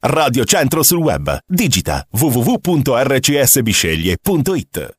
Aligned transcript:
Radio 0.00 0.44
Centro 0.44 0.82
sul 0.82 0.98
web. 0.98 1.38
Digita 1.46 2.06
www.rcsbisceglie.it. 2.10 4.97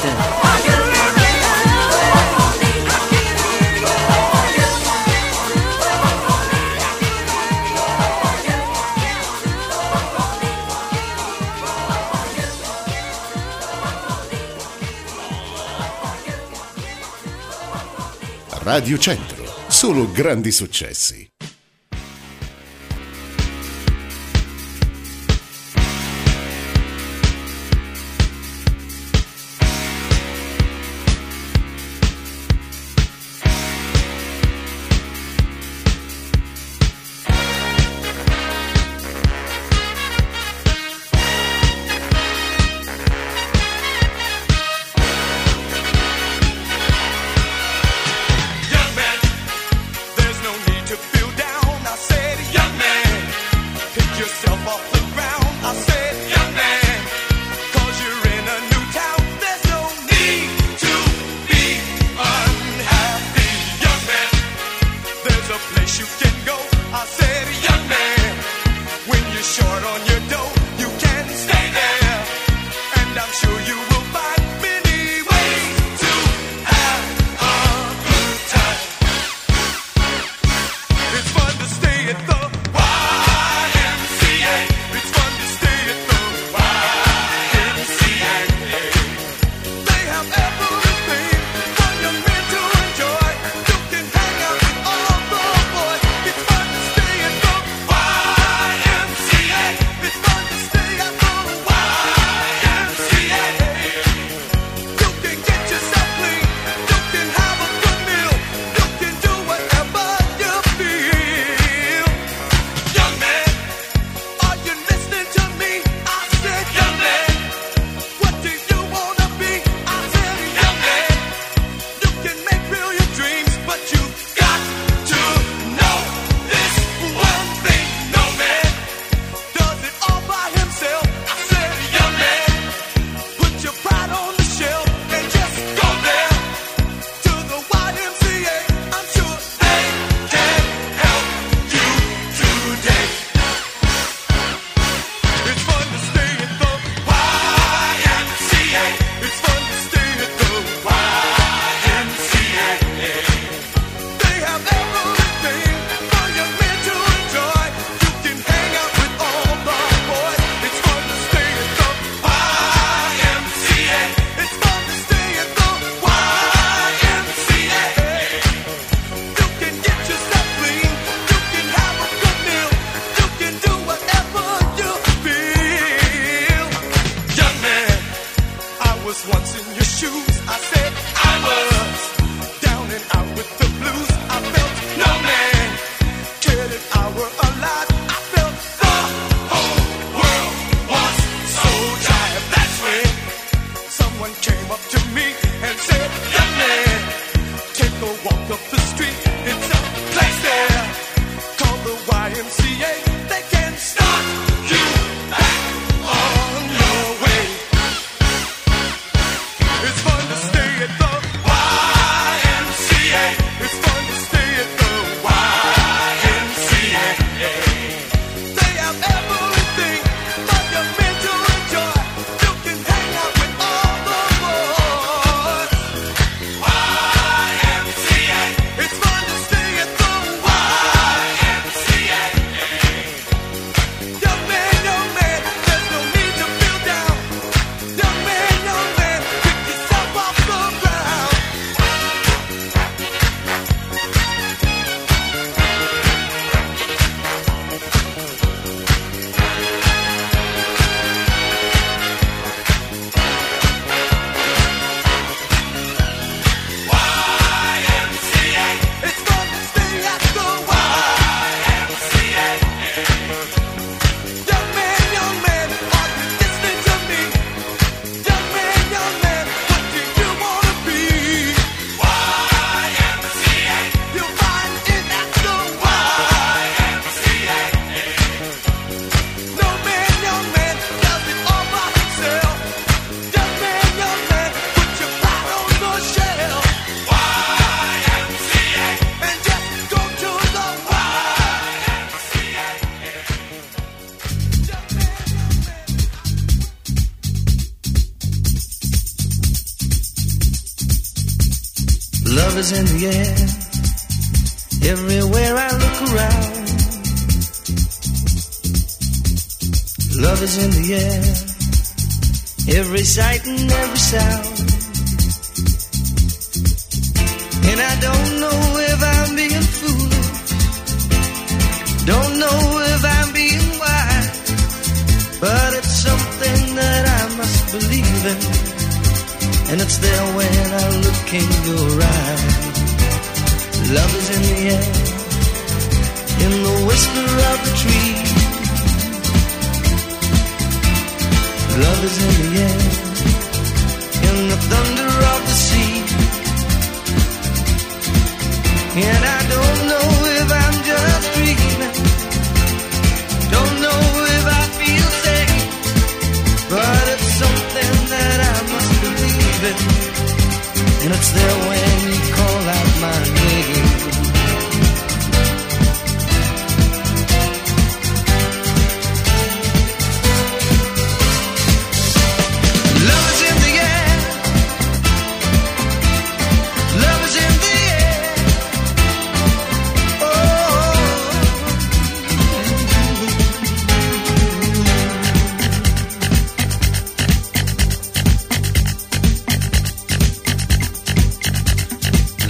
Radio 18.64 18.98
Centro. 18.98 19.44
Solo 19.68 20.10
grandi 20.10 20.50
successi. 20.50 21.30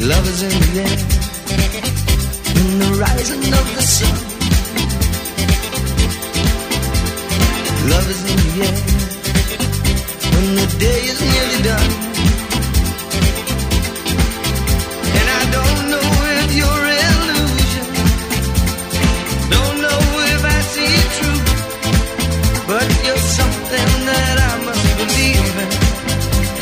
lovers 0.00 0.42
in 0.42 0.48
the 0.48 0.80
air, 0.80 0.96
in 2.56 2.78
the 2.78 2.90
rising 2.98 3.44
of 3.52 3.66
the 3.76 3.82
sun. 3.82 4.16
Lovers 7.92 8.22
in 8.30 8.38
the 8.46 8.52
air, 8.64 8.76
when 10.32 10.48
the 10.56 10.66
day 10.78 11.00
is 11.12 11.20
nearly 11.20 11.60
done. 11.70 11.90
And 15.18 15.26
I 15.38 15.42
don't 15.56 15.80
know 15.92 16.08
if 16.40 16.48
you're 16.60 16.84
illusion, 17.04 17.86
don't 19.52 19.76
know 19.84 20.00
if 20.32 20.42
I 20.44 20.60
see 20.72 20.96
but 22.66 22.88
you're 23.04 23.24
something 23.40 23.90
that 24.08 24.36
I 24.48 24.64
must 24.64 24.86
believe 24.96 25.56
in, 25.64 25.70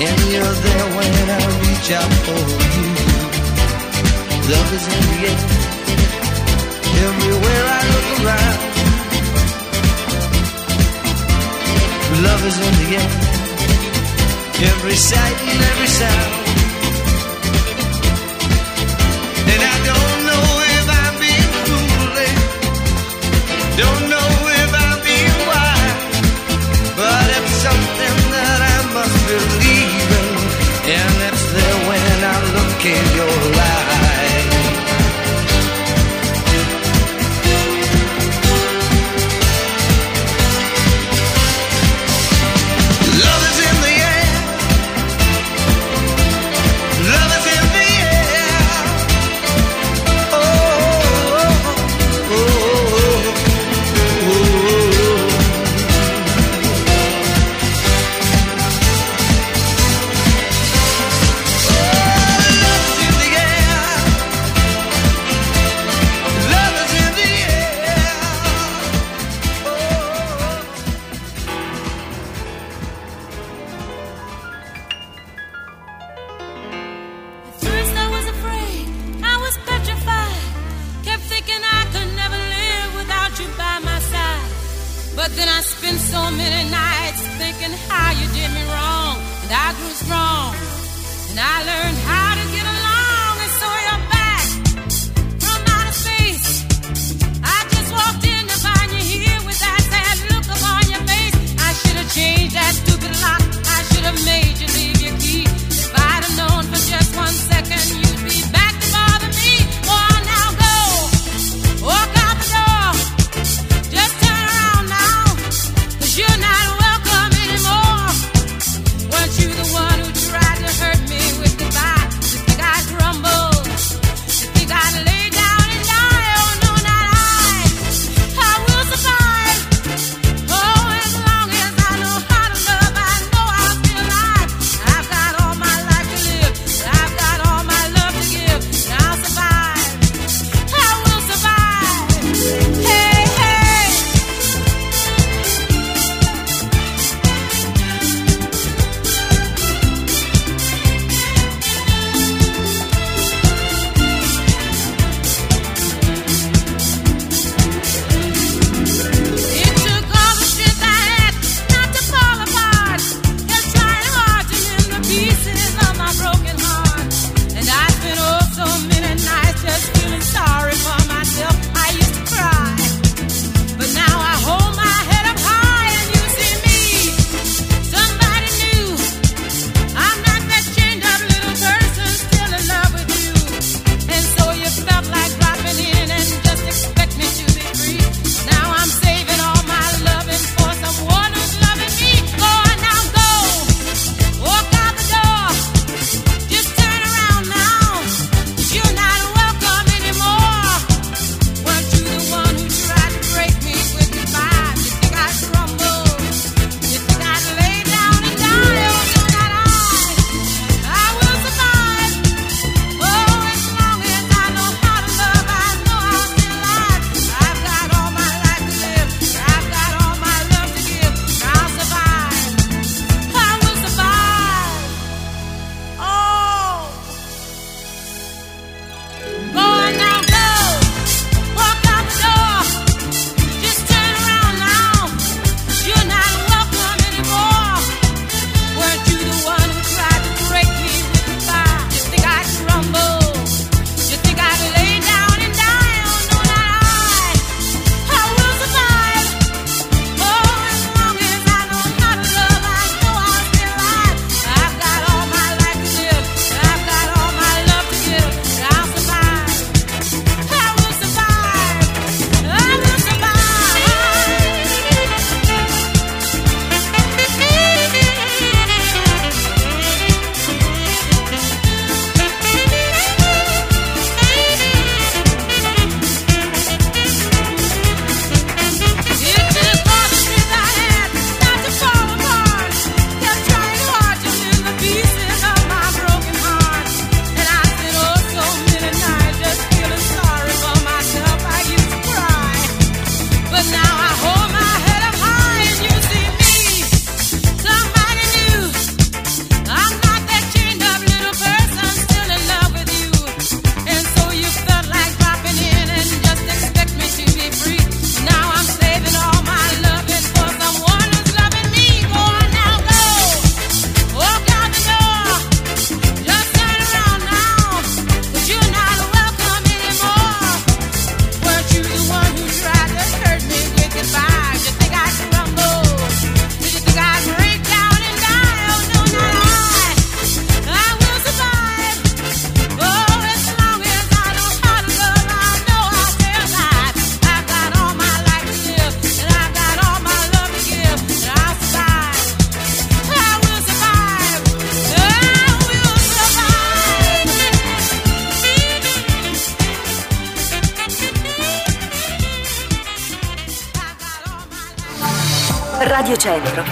and 0.06 0.18
you're 0.32 0.56
there 0.66 0.86
when 0.96 1.30
I 1.30 1.42
reach 1.62 1.90
out 1.92 2.12
for 2.26 2.42
you 2.80 3.17
love 4.50 4.72
is 4.72 4.86
Henriette. 4.86 5.44
Everywhere 7.06 7.64
I 7.78 7.82
look 7.94 8.08
around, 8.18 8.58
love 12.26 12.42
is 12.50 12.56
in 12.66 12.74
the 12.80 12.88
air. 13.00 13.10
Every 14.72 14.96
sight 14.96 15.38
and 15.50 15.60
every 15.70 15.90
sound, 16.00 16.32
and 19.52 19.62
I 19.62 19.76
don't. 19.86 20.17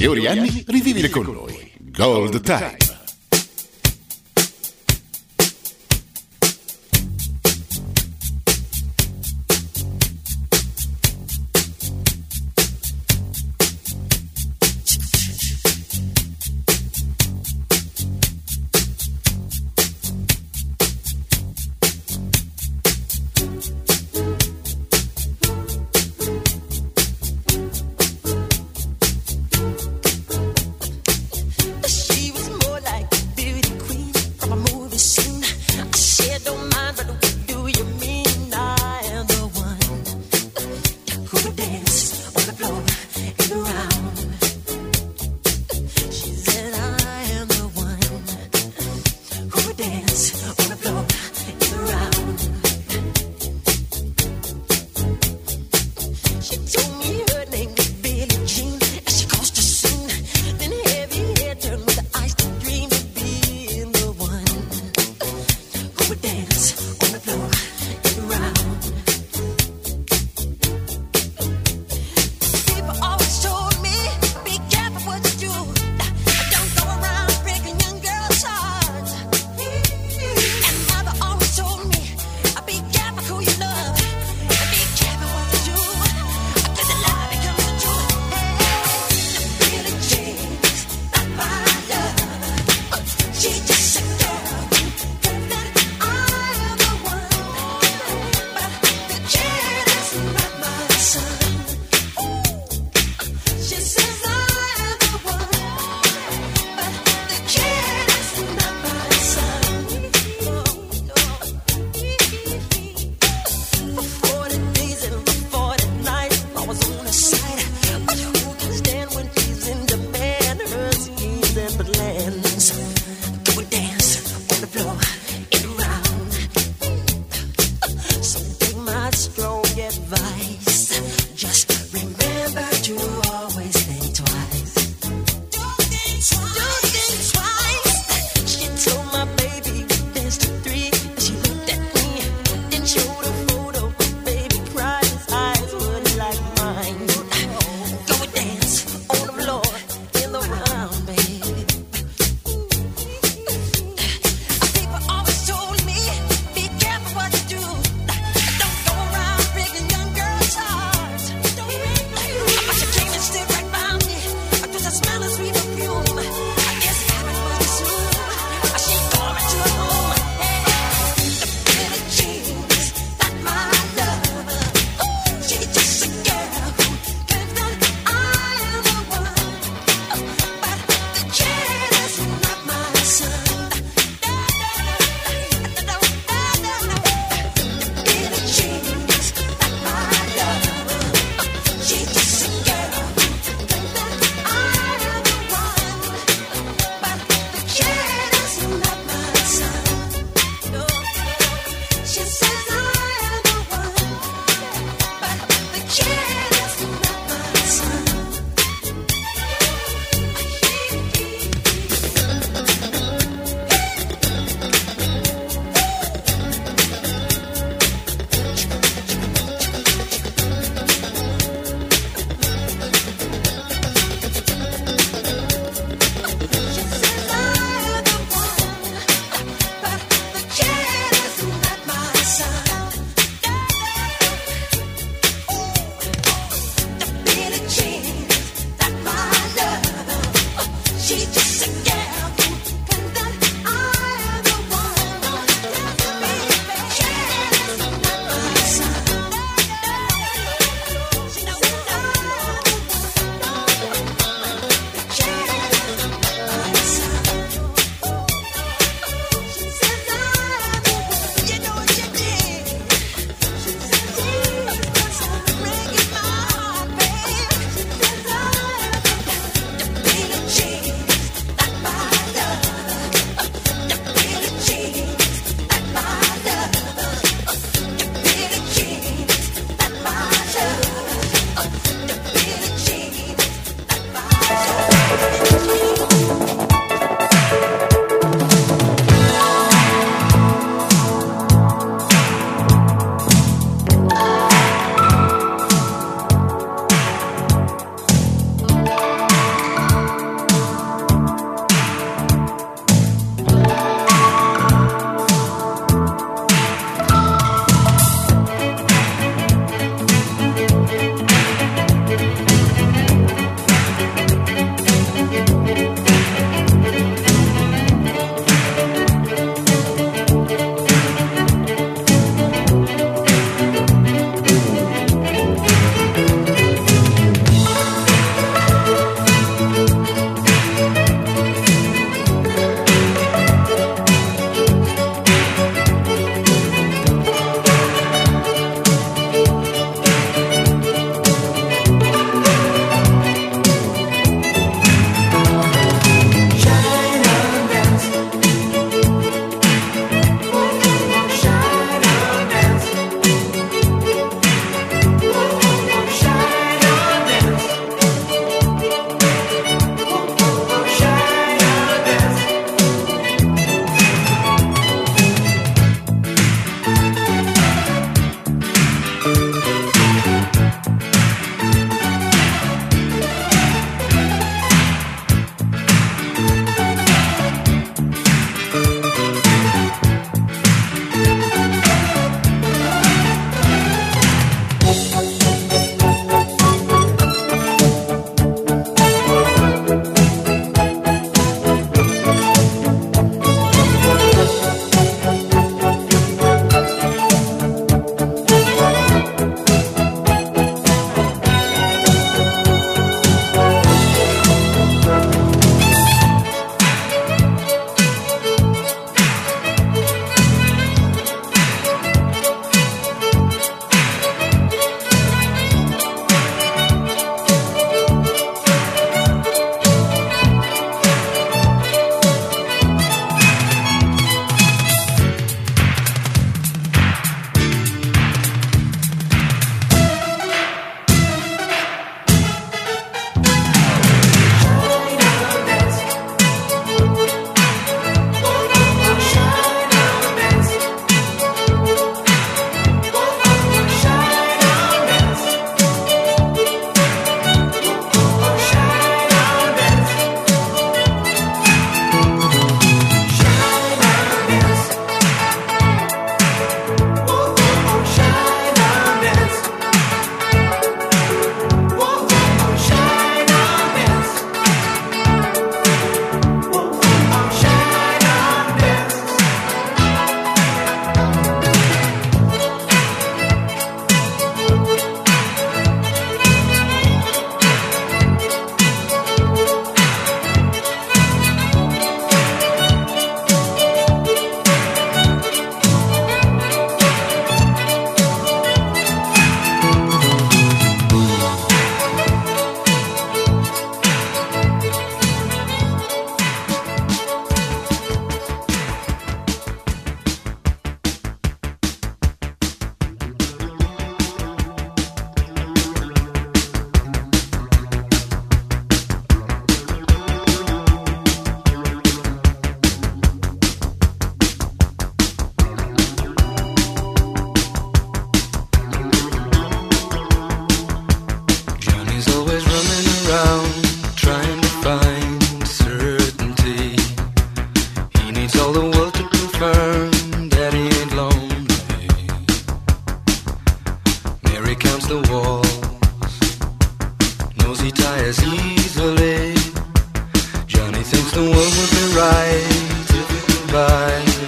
migliori 0.00 0.26
anni 0.26 0.64
rivivili 0.66 1.10
con 1.10 1.24
noi. 1.24 1.72
Gold 1.78 2.40
Time. 2.40 2.89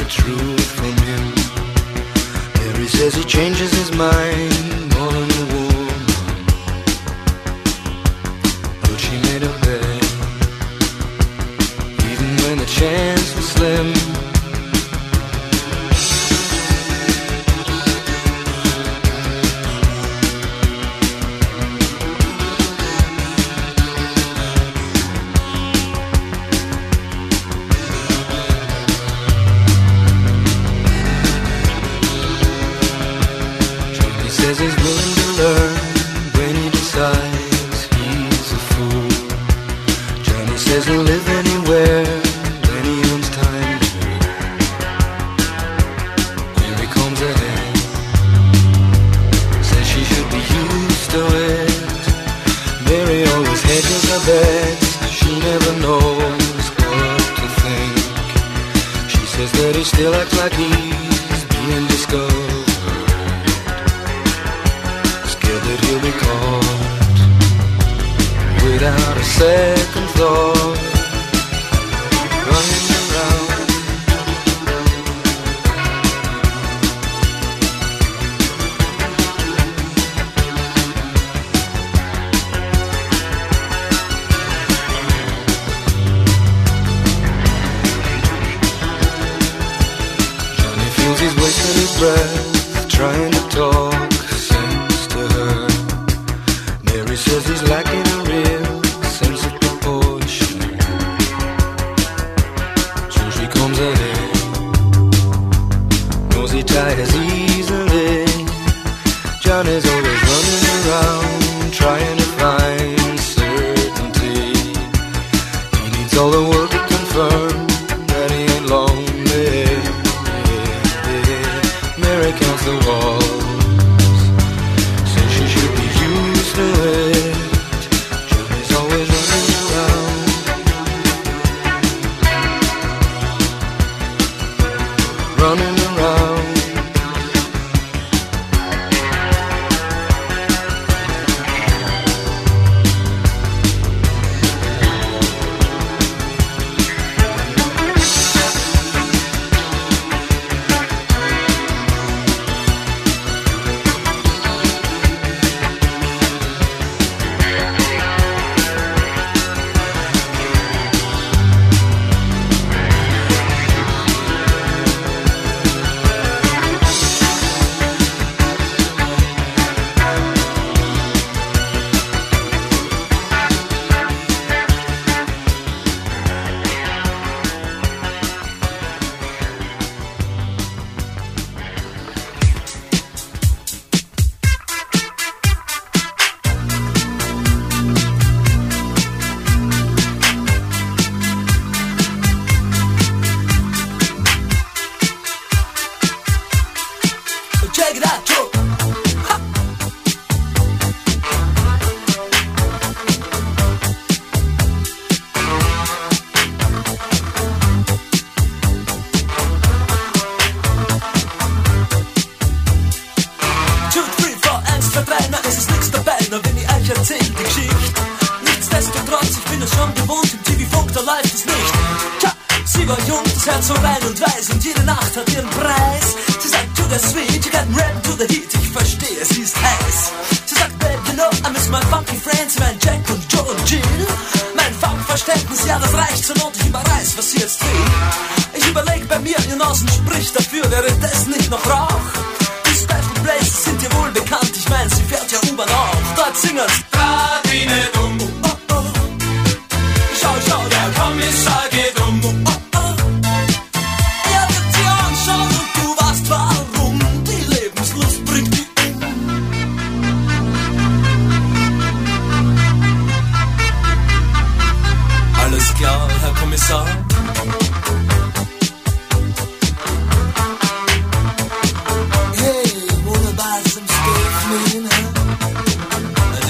the 0.03 0.09
truth 0.09 0.70
from 0.72 0.96
him. 1.07 1.32
Harry 2.64 2.88
says 2.88 3.14
he 3.14 3.24
changes 3.24 3.72
his 3.72 3.92
mind. 3.96 4.61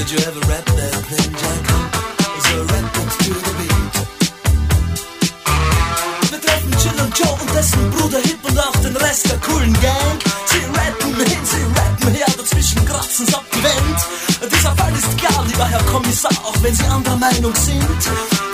Did 0.03 0.11
you 0.11 0.19
ever 0.19 0.43
Joe 7.15 7.39
und 7.41 7.55
dessen 7.55 7.91
Bruder 7.91 8.19
Hip 8.19 8.39
und 8.43 8.59
auch 8.59 8.77
den 8.83 8.97
Rest 8.97 9.31
der 9.31 9.39
coolen 9.39 9.73
Gang. 9.75 10.19
Sie 10.47 10.65
rappen 10.65 11.15
hin, 11.15 11.45
sie 11.45 11.63
rappen 11.79 12.15
her, 12.15 12.27
dazwischen 12.37 12.85
kratzen's 12.87 13.35
ab 13.35 13.45
die 13.55 13.63
Wand. 13.63 14.51
Dieser 14.51 14.75
Fall 14.75 14.93
ist 14.93 15.19
klar, 15.19 15.45
lieber 15.47 15.67
Herr 15.67 15.83
Kommissar, 15.85 16.33
auch 16.43 16.63
wenn 16.63 16.75
Sie 16.75 16.85
anderer 16.85 17.17
Meinung 17.17 17.55
sind. 17.55 18.03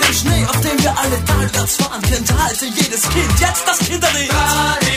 Den 0.00 0.14
Schnee, 0.14 0.44
auf 0.44 0.60
dem 0.60 0.82
wir 0.82 0.98
alle 0.98 1.24
talwärts 1.24 1.76
fahren, 1.76 2.02
kennt 2.02 2.30
heute 2.30 2.66
jedes 2.66 3.02
Kind, 3.02 3.40
jetzt 3.40 3.62
das 3.66 3.78
Kinderlied. 3.78 4.87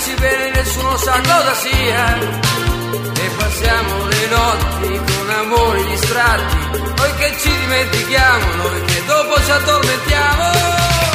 volerci 0.01 0.13
bene 0.19 0.49
nessuno 0.51 0.97
sa 0.97 1.21
cosa 1.21 1.53
sia. 1.53 2.17
E 3.13 3.29
passiamo 3.37 4.05
le 4.07 4.27
notti 4.27 5.13
con 5.13 5.29
amori 5.29 5.85
distratti 5.85 6.79
noi 6.97 7.15
che 7.17 7.37
ci 7.39 7.49
dimentichiamo 7.59 8.55
noi 8.55 8.85
che 8.85 9.05
dopo 9.05 9.43
ci 9.43 9.51
addormentiamo. 9.51 11.10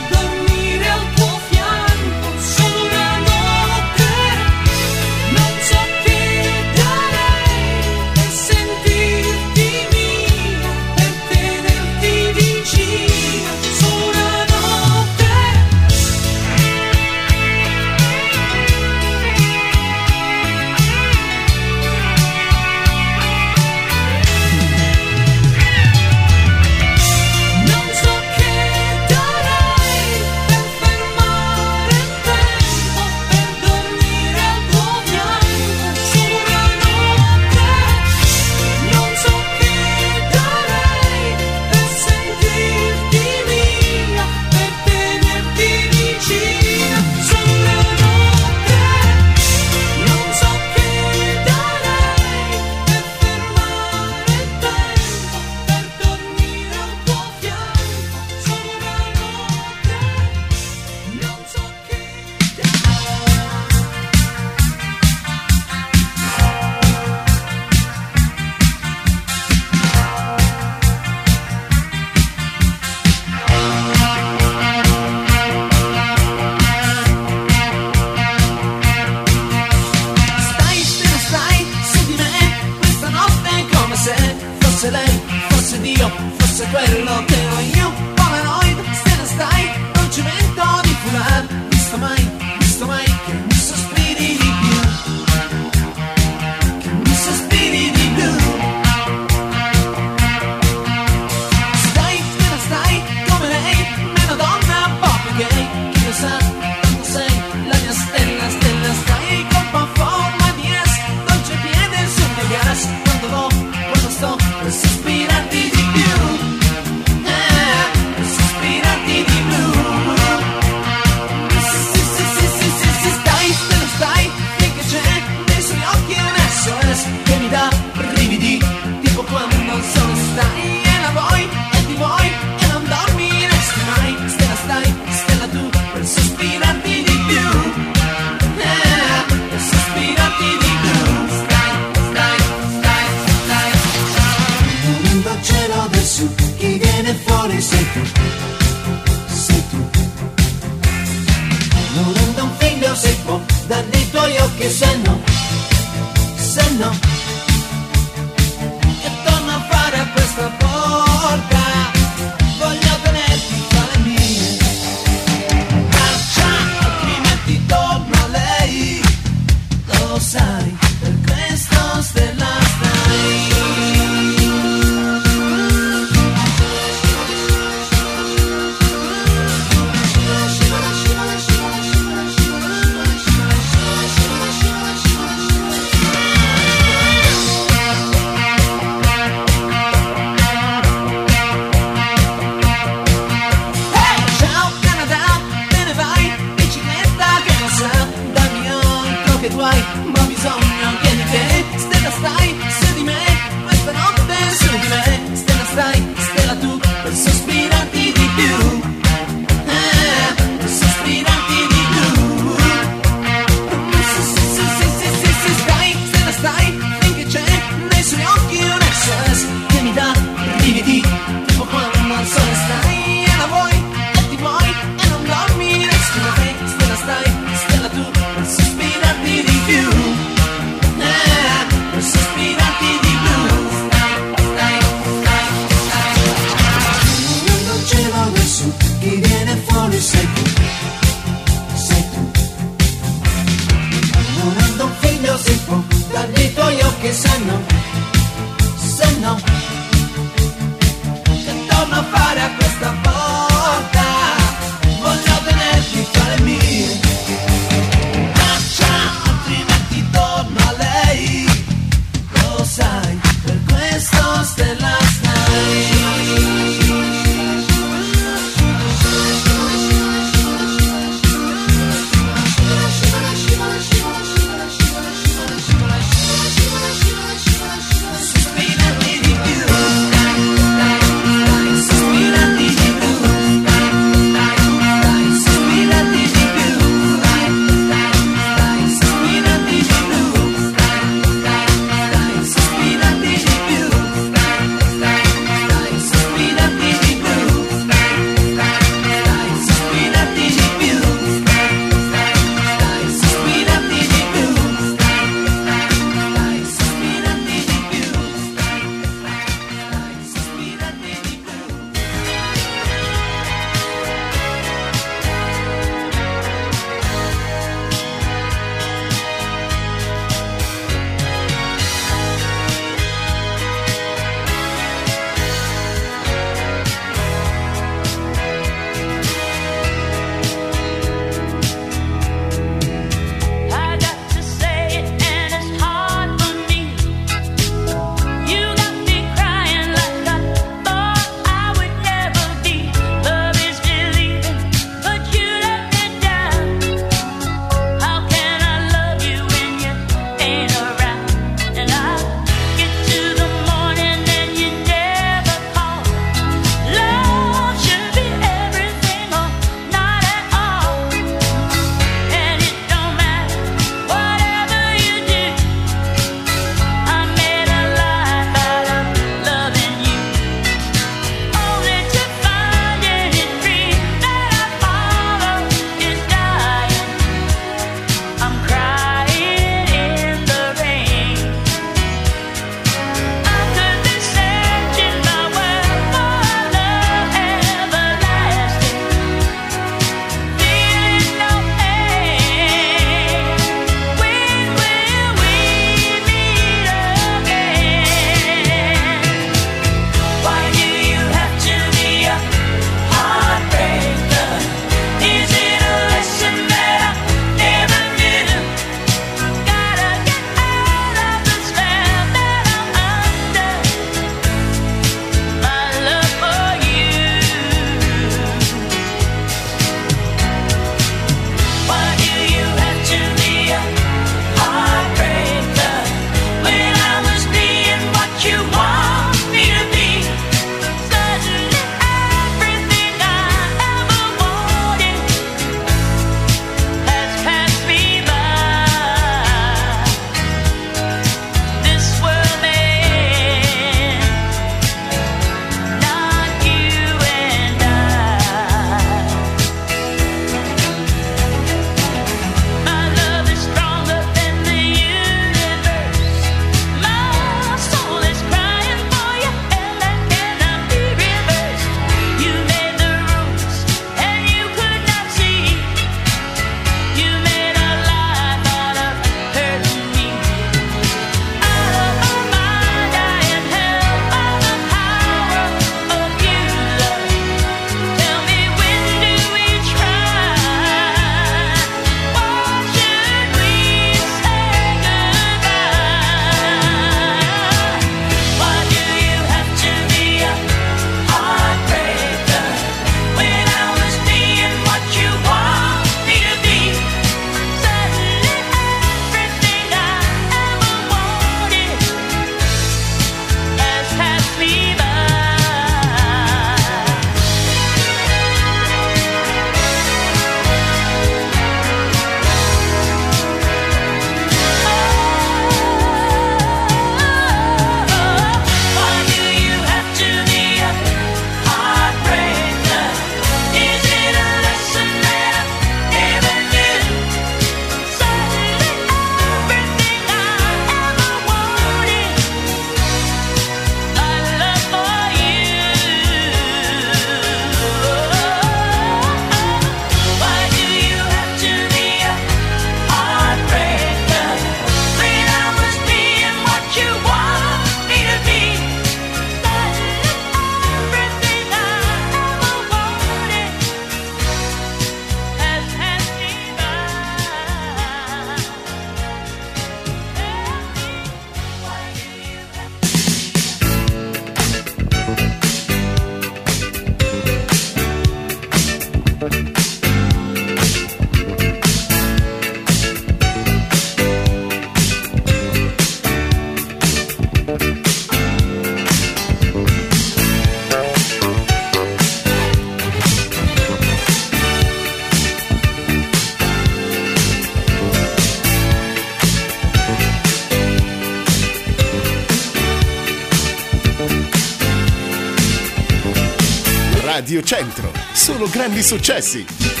Grandi 598.81 599.03
successi. 599.03 600.00